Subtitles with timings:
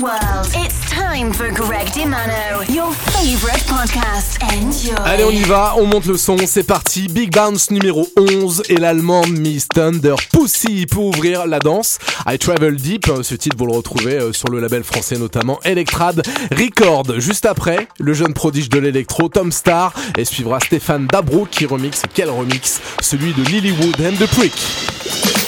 [0.00, 0.48] world.
[0.54, 4.38] It's time for Greg DiMano, your favorite podcast.
[4.42, 4.94] Enjoy.
[5.04, 7.08] Allez, on y va, on monte le son, c'est parti.
[7.08, 11.98] Big Bounce numéro 11 et l'allemand Miss Thunder Pussy pour ouvrir la danse.
[12.26, 15.60] I Travel Deep, euh, ce titre vous le retrouvez euh, sur le label français notamment
[15.64, 17.18] Electrad Record.
[17.18, 22.02] Juste après, le jeune prodige de l'électro Tom Star et suivra Stéphane Dabro qui remixe,
[22.14, 25.39] quel remix, celui de Lilywood and the Prick.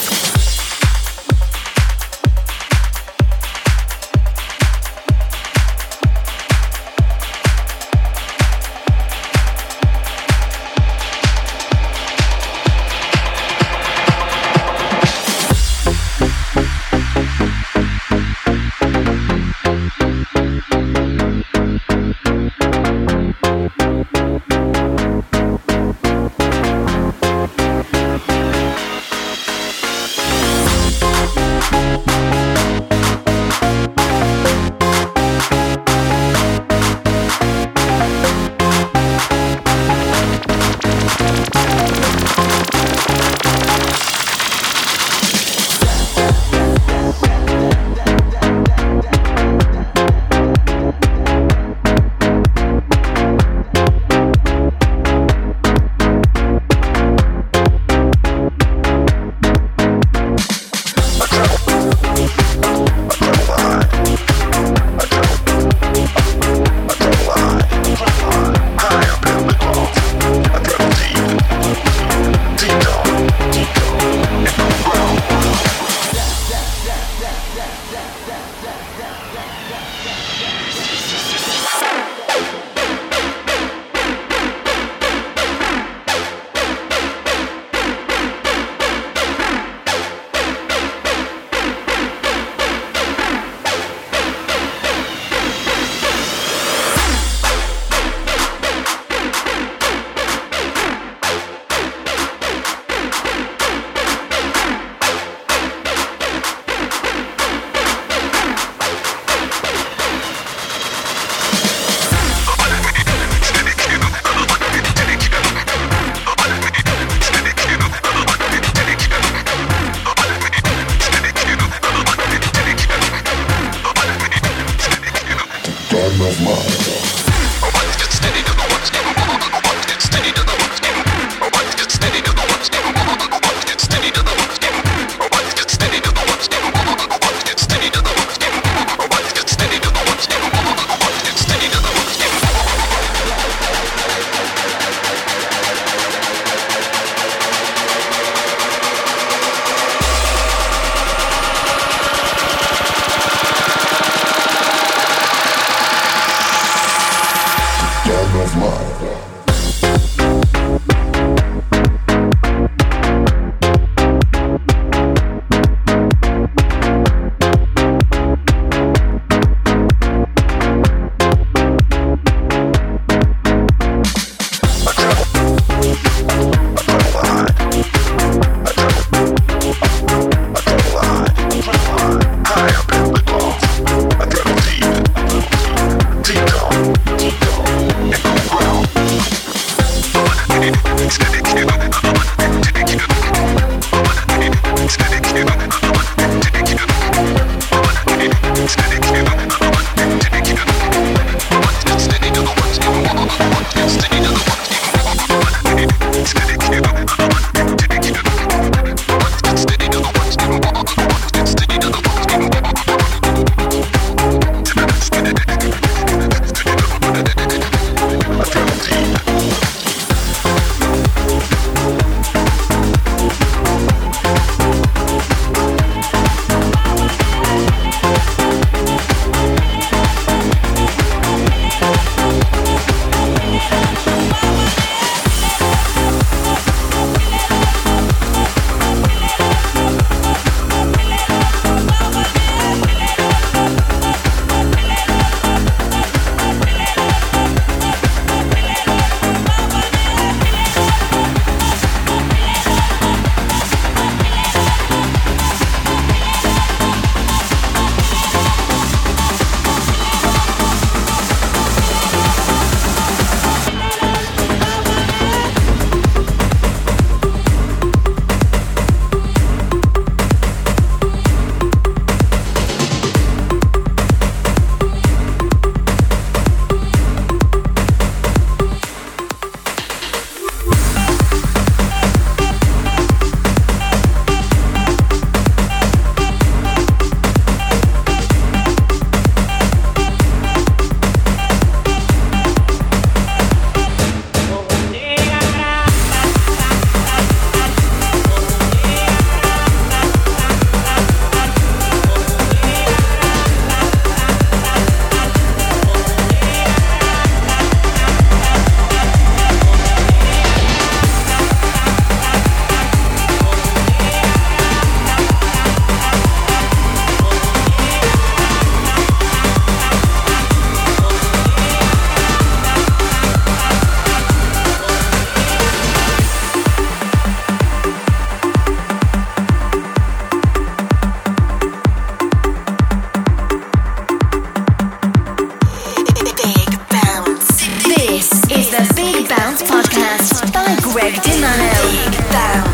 [341.03, 341.83] Greg Dinano.
[341.83, 342.72] Deep down.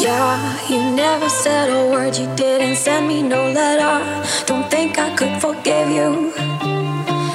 [0.00, 4.04] Yeah, you never said a word, you didn't send me no letter.
[4.44, 6.32] Don't think I could forgive you.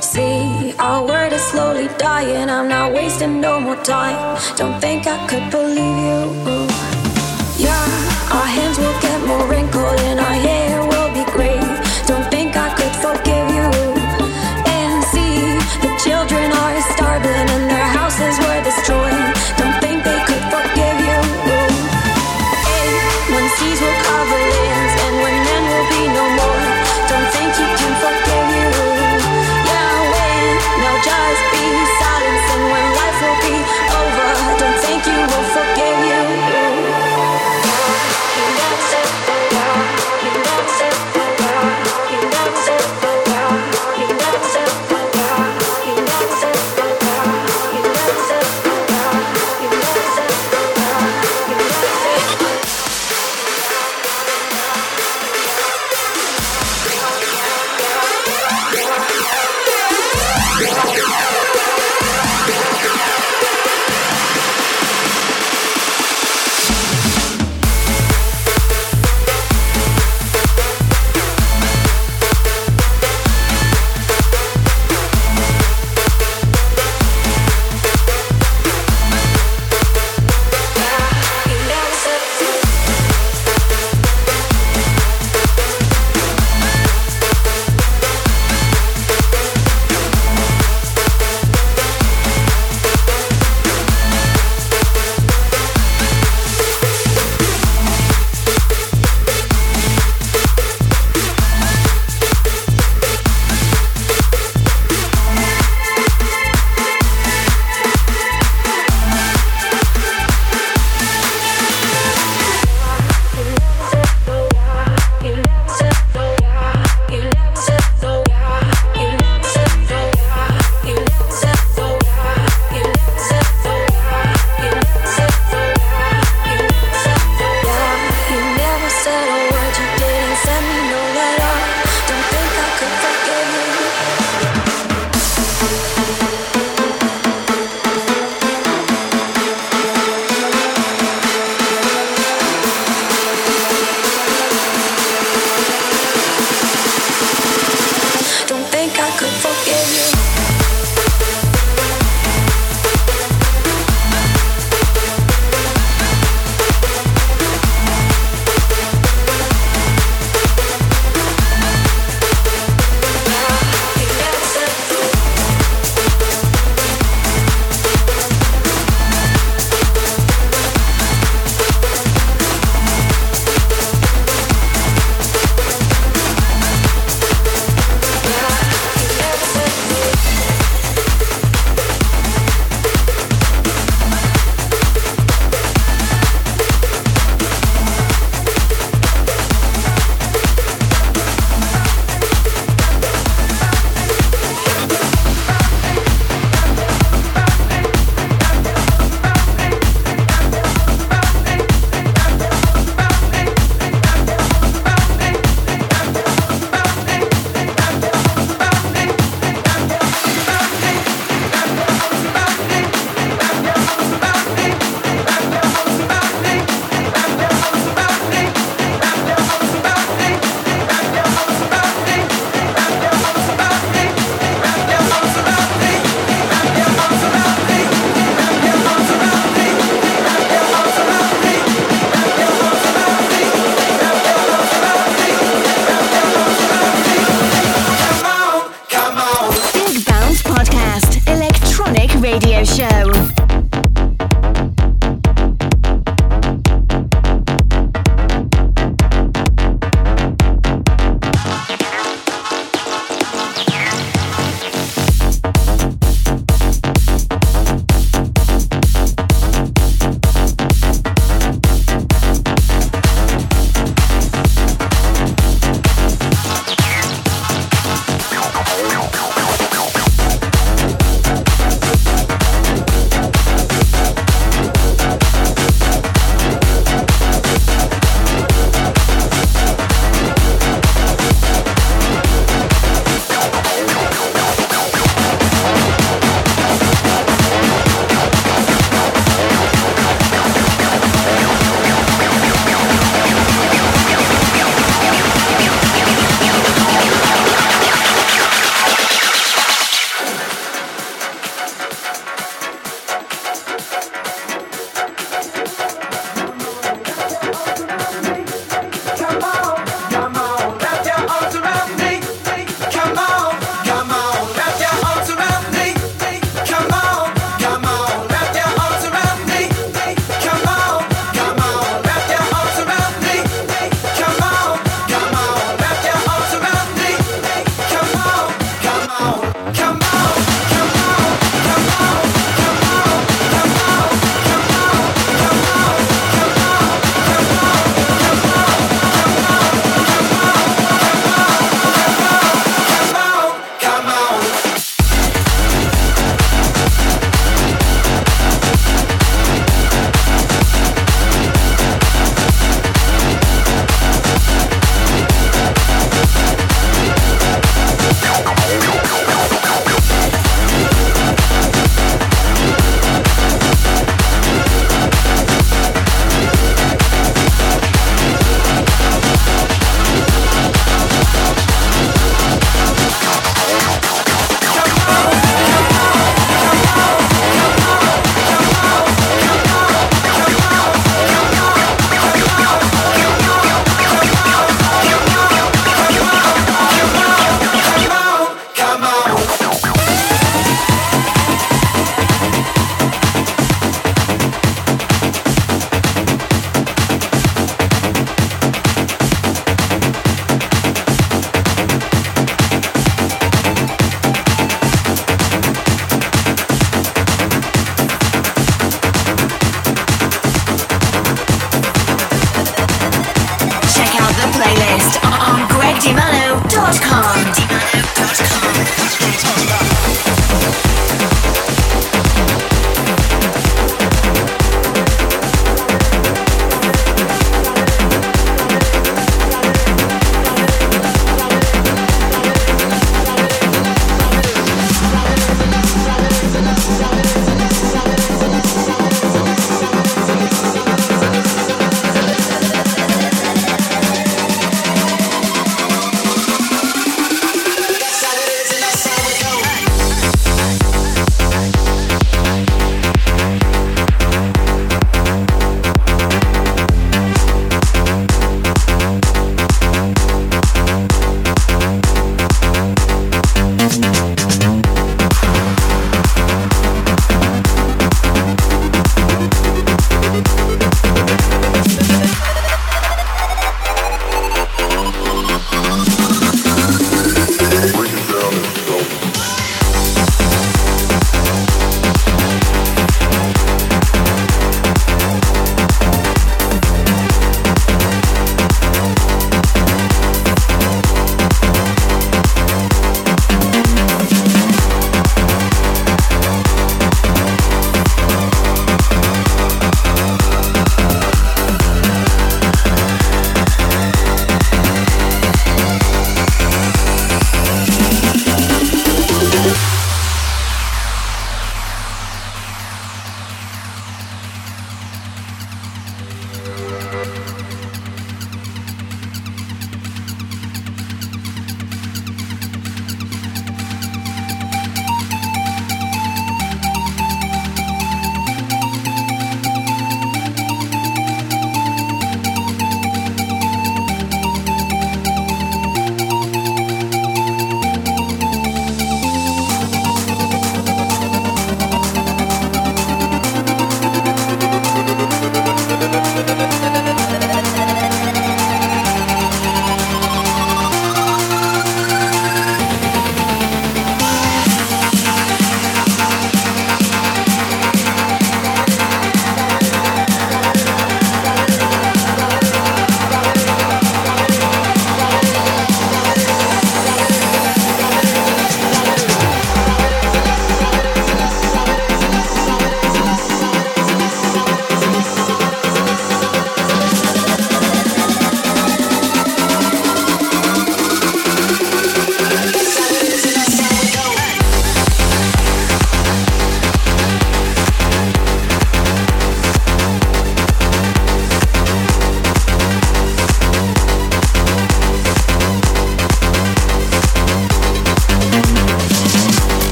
[0.00, 4.38] See, our word is slowly dying, I'm not wasting no more time.
[4.56, 6.55] Don't think I could believe you.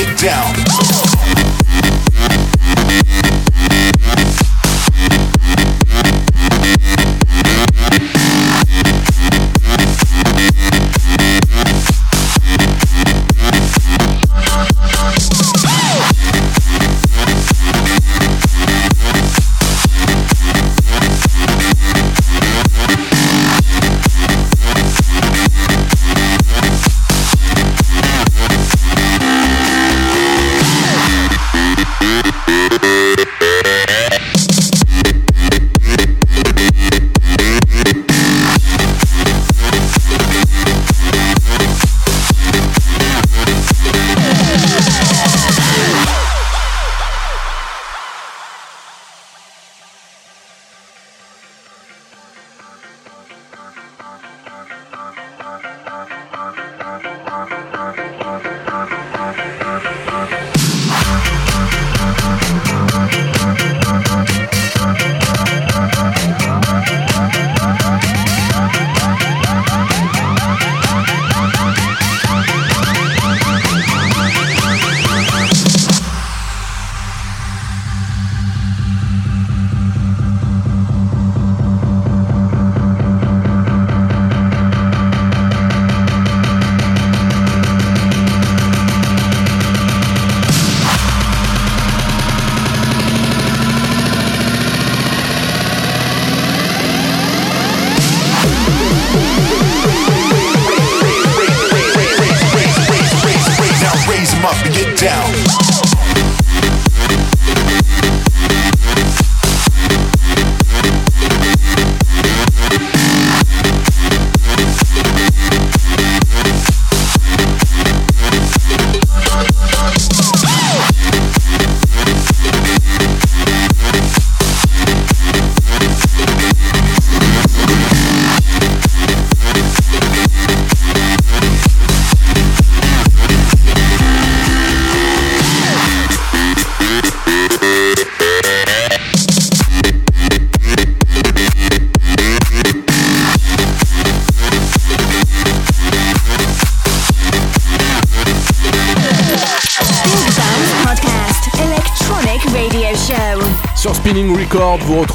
[0.00, 1.09] Get down.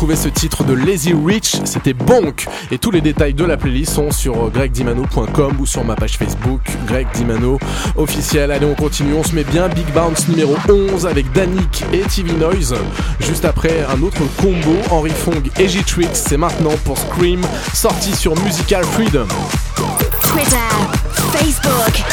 [0.06, 2.46] Vous retrouvez ce titre de Lazy Rich, c'était Bonk.
[2.70, 6.62] Et tous les détails de la playlist sont sur gregdimano.com ou sur ma page Facebook,
[6.86, 7.58] Greg Dimano
[7.96, 8.52] officiel.
[8.52, 9.68] Allez, on continue, on se met bien.
[9.68, 12.76] Big Bounce numéro 11 avec Danik et TV Noise.
[13.20, 16.10] Juste après, un autre combo, Henry Fong et J-Trix.
[16.14, 17.42] C'est maintenant pour Scream,
[17.74, 19.28] sorti sur Musical Freedom.
[20.22, 20.56] Twitter,
[21.34, 22.04] Facebook.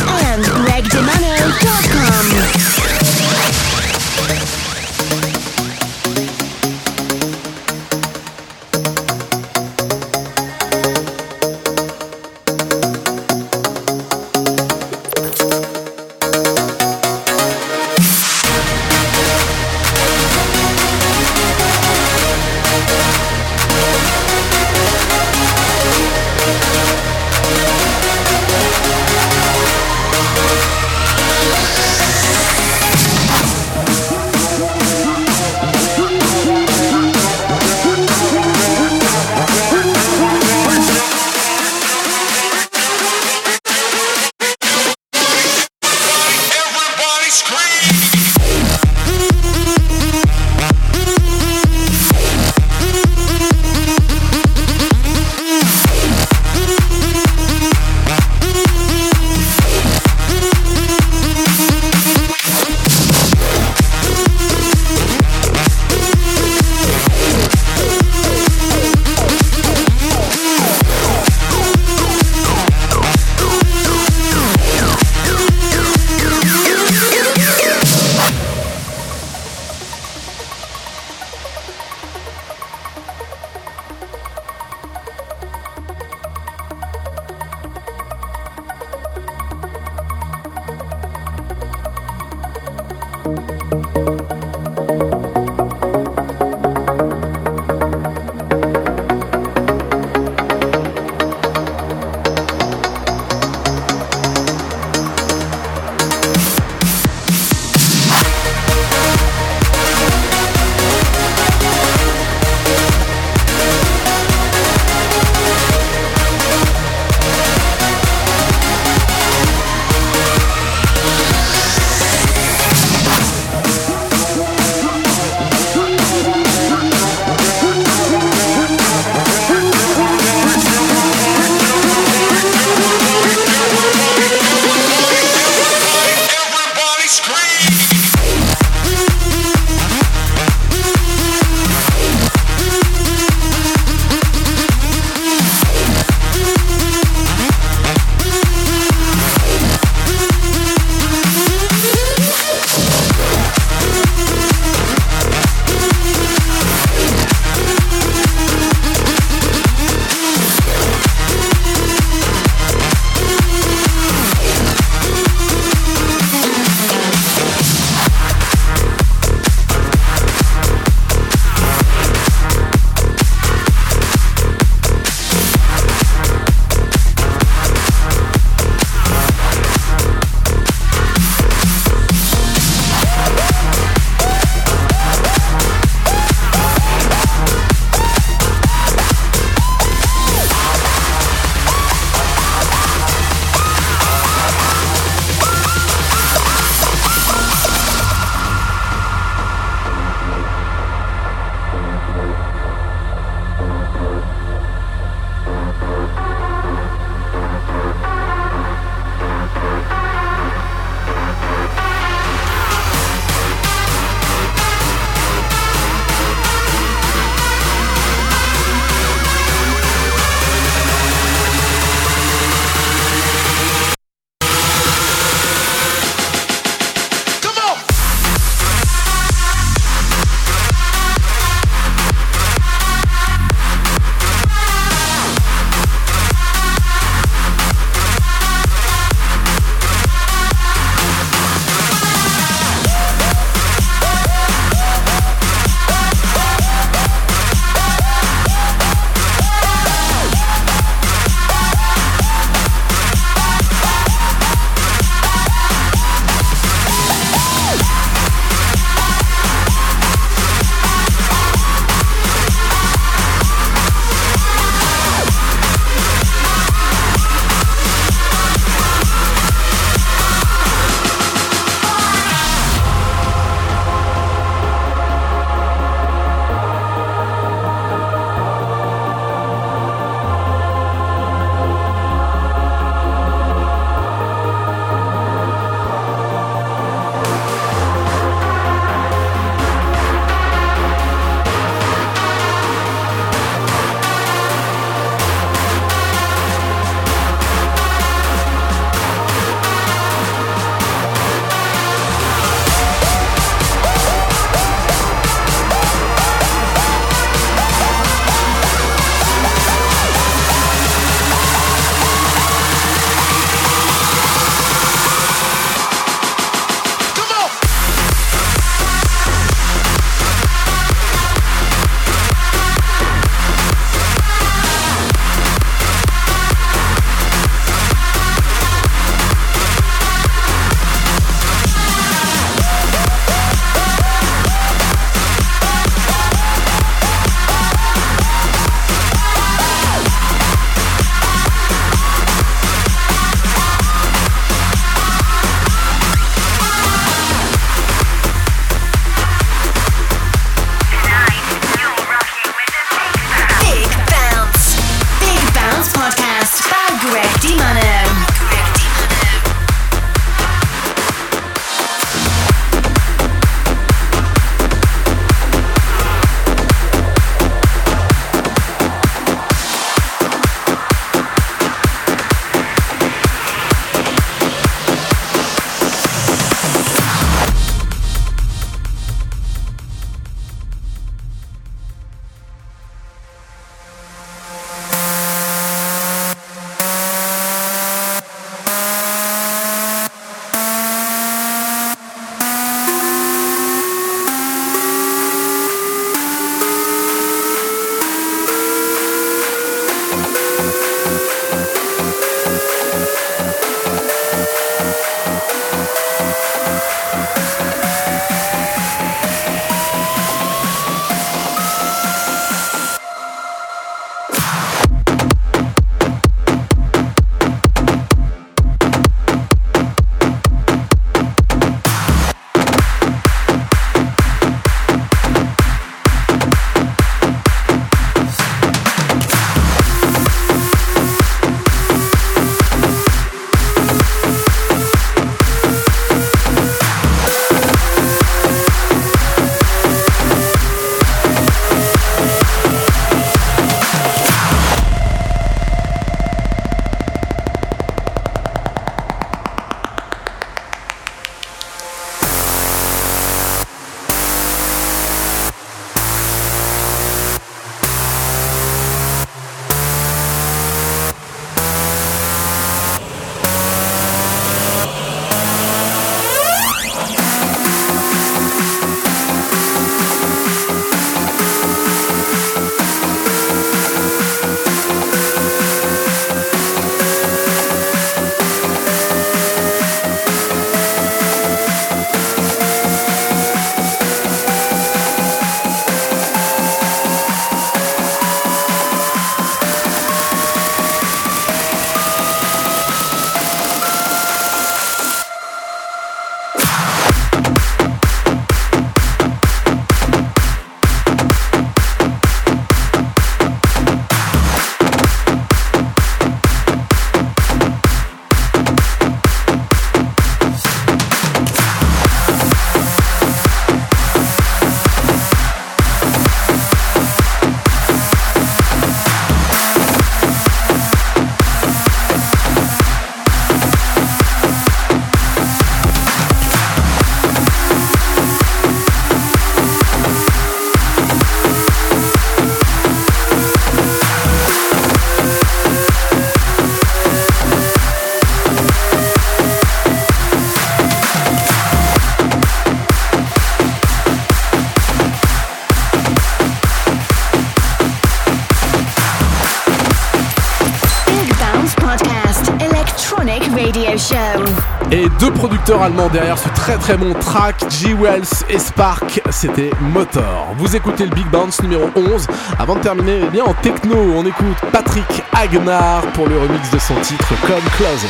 [556.12, 560.54] Derrière ce très très bon track, G-Wells et Spark, c'était Motor.
[560.56, 562.26] Vous écoutez le Big Bounce numéro 11.
[562.58, 566.78] Avant de terminer, eh bien en techno, on écoute Patrick Agnar pour le remix de
[566.78, 568.08] son titre Come Closer.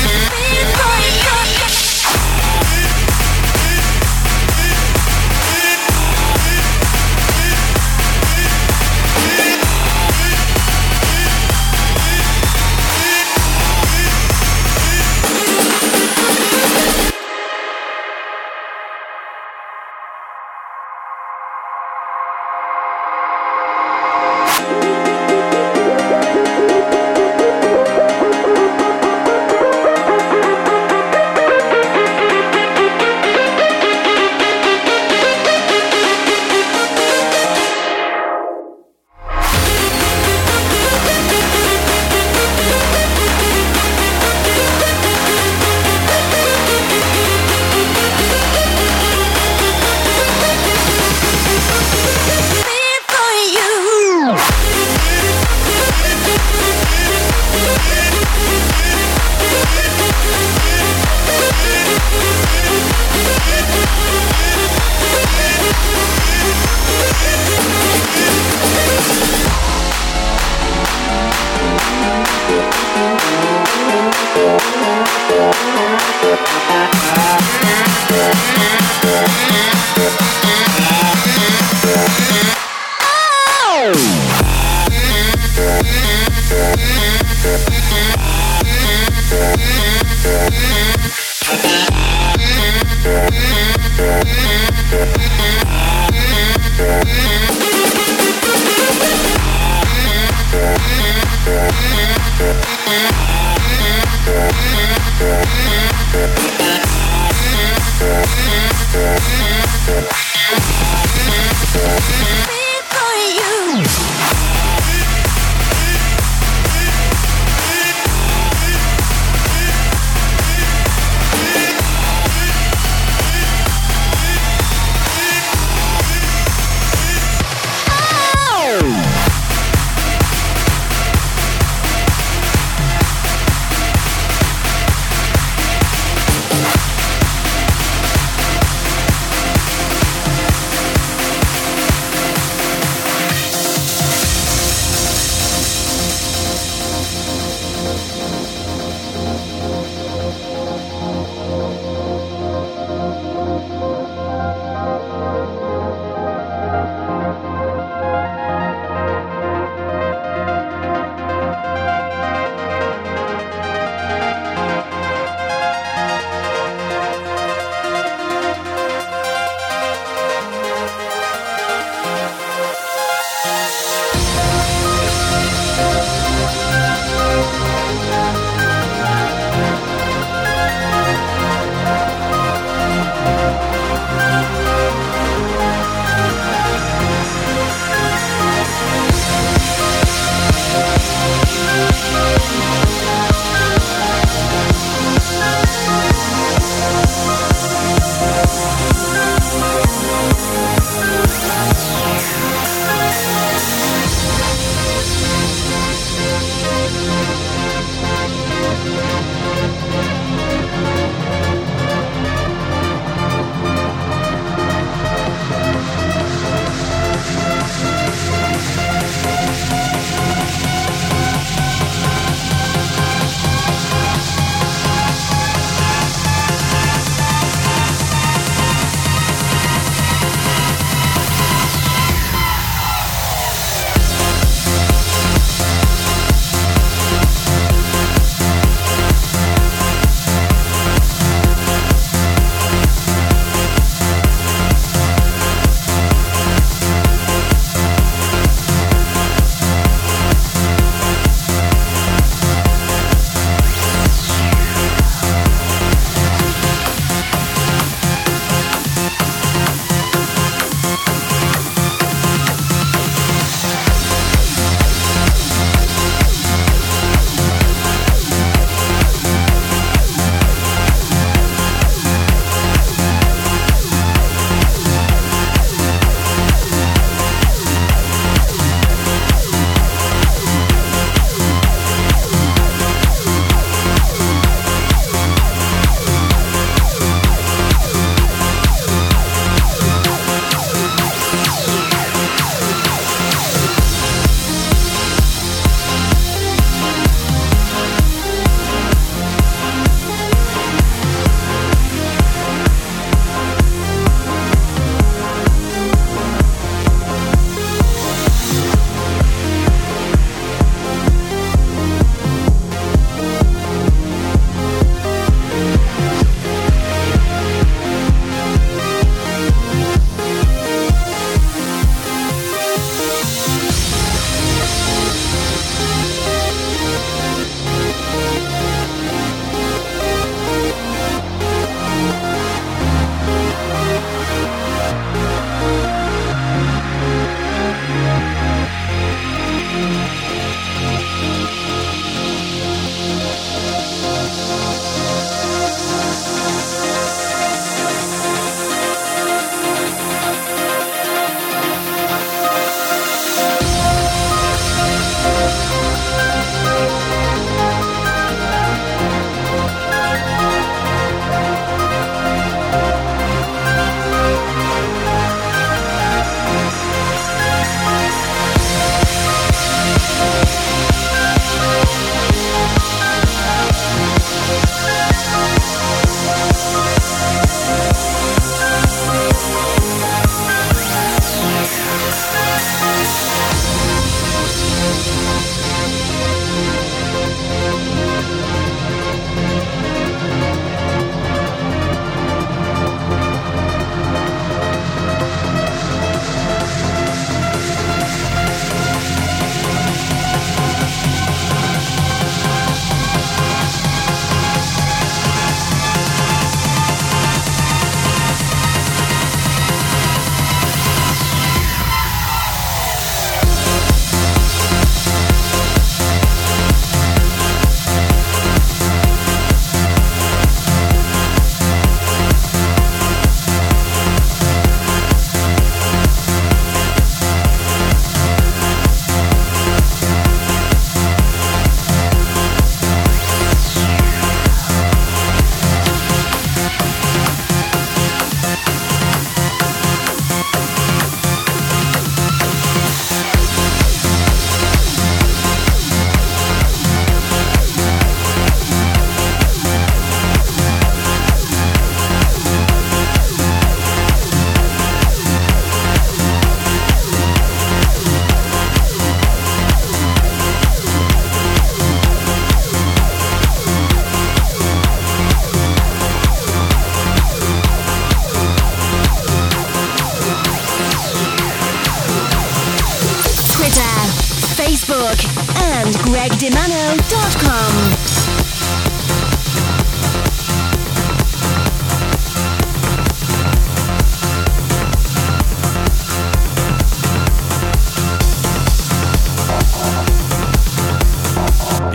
[0.00, 0.47] Thank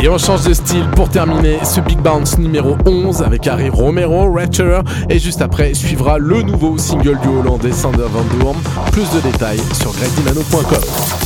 [0.04, 4.30] Et on change de style pour terminer ce Big Bounce numéro 11 avec Harry Romero,
[4.34, 4.82] Ratcher.
[5.10, 8.58] Et juste après suivra le nouveau single du Hollandais Sander Van Doorn.
[8.92, 11.23] Plus de détails sur gregdimano.com.